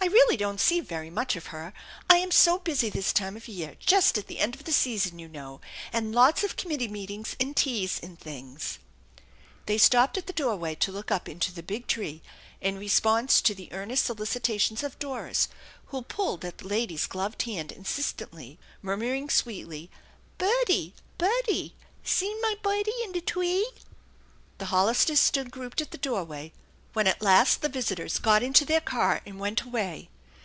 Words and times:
I 0.00 0.08
really 0.08 0.36
don't 0.36 0.60
see 0.60 0.80
very 0.80 1.08
much 1.08 1.34
of 1.34 1.46
her, 1.46 1.72
I'm 2.10 2.30
so 2.30 2.58
busy 2.58 2.90
this 2.90 3.10
time 3.10 3.38
of 3.38 3.48
year, 3.48 3.74
just 3.80 4.18
at 4.18 4.26
the 4.26 4.38
end 4.38 4.54
of 4.54 4.64
the 4.64 4.72
season, 4.72 5.18
you 5.18 5.28
know, 5.28 5.62
and 5.94 6.14
lots 6.14 6.44
of 6.44 6.56
committee 6.56 6.88
meetings 6.88 7.34
and 7.40 7.56
teas 7.56 8.00
and 8.02 8.18
things." 8.20 8.78
They 9.64 9.78
stopped 9.78 10.18
at 10.18 10.26
the 10.26 10.34
doorway 10.34 10.74
to 10.74 10.92
look 10.92 11.10
up 11.10 11.26
into 11.26 11.52
the 11.54 11.62
big 11.62 11.86
tree, 11.86 12.20
in 12.60 12.76
response 12.78 13.40
to 13.40 13.54
the 13.54 13.72
earnest 13.72 14.04
solicitations 14.04 14.82
of 14.82 14.98
Doris, 14.98 15.48
who 15.86 16.02
pulled 16.02 16.44
at 16.44 16.58
the 16.58 16.68
lady's 16.68 17.06
gloved 17.06 17.40
hand 17.42 17.70
insistently^ 17.74 18.58
murmuring 18.82 19.30
sweetly:" 19.30 19.90
Budie! 20.38 20.92
Budie! 21.18 21.72
See 22.04 22.38
mine 22.42 22.58
budie 22.62 23.02
in 23.04 23.12
the 23.12 23.22
twee!" 23.22 23.66
The 24.58 24.66
Hollisters 24.66 25.20
stood 25.20 25.50
grouped 25.50 25.80
at 25.80 25.92
the 25.92 25.98
doorway 25.98 26.52
when 26.92 27.08
at 27.08 27.20
last 27.20 27.60
the 27.60 27.68
visitors 27.68 28.20
got 28.20 28.40
into 28.40 28.64
their 28.64 28.80
car 28.80 29.20
and 29.26 29.36
went 29.40 29.62
away. 29.62 30.08